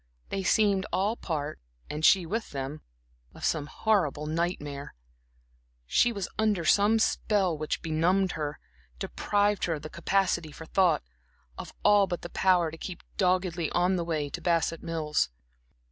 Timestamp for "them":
2.49-2.81